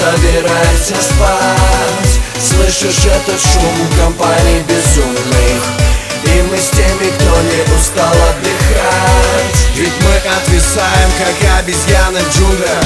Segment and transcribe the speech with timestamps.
[0.00, 2.20] собирайся спать.
[2.40, 5.62] Слышишь этот шум компании безумных?
[6.24, 9.60] И мы с теми, кто не устал отдыхать.
[9.74, 12.84] Ведь мы отвисаем, как обезьяны в джунглях.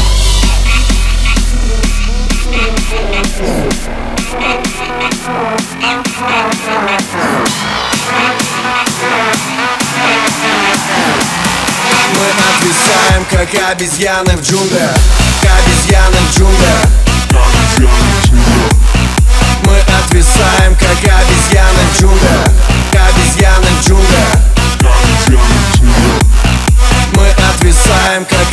[12.12, 14.96] Мы отвисаем, как обезьяны в джунглях.
[15.42, 16.53] Обезьяны в джунглях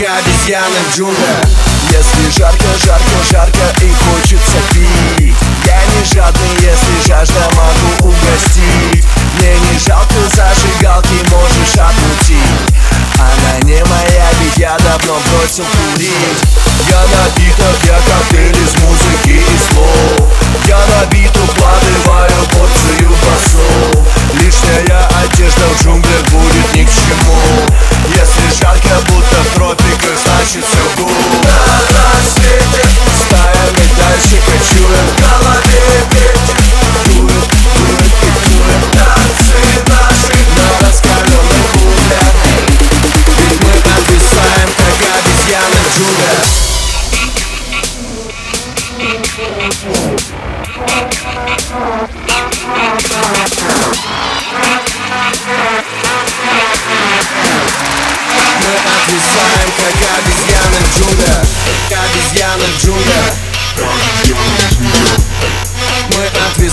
[0.01, 1.45] как обезьяны в джунглях
[1.91, 5.35] Если жарко, жарко, жарко и хочется пить.
[5.65, 9.05] Я не жадный, если жажда могу угостить.
[9.35, 12.71] Мне не жалко зажигалки, можешь отмутить.
[13.19, 16.41] Она не моя, ведь я давно бросил курить.
[16.89, 20.27] Я напиток, я коктейль из музыки и слов.
[20.67, 21.00] Я набит,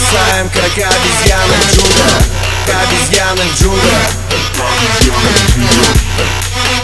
[0.08, 2.22] отвисаем, как обезьяны в джунглях
[2.82, 4.08] Обезьяны в джунглях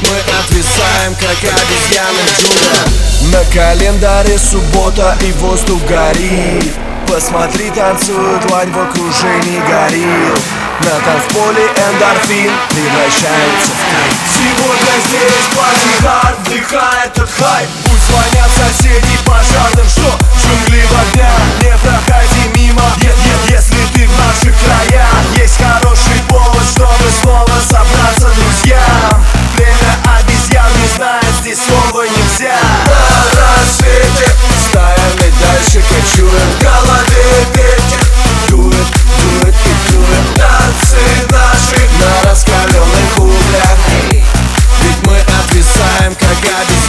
[0.02, 2.86] Мы отвисаем, как обезьяны в джунглях
[3.32, 6.72] На календаре суббота и воздух горит.
[7.06, 15.92] Посмотри, танцует лань в окружении горил На танцполе эндорфин превращается в кайф Сегодня здесь парни
[16.02, 17.68] хард, вдыхай этот хайп.
[17.84, 20.18] Пусть звонят соседи пожарным, что?
[20.42, 24.73] Джунгли в огнях Не проходи мимо, нет, нет, если ты в наших краях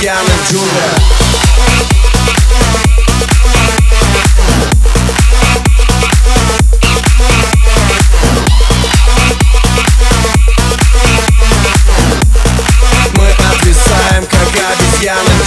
[0.05, 0.51] обезьяны в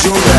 [0.05, 0.38] джунглях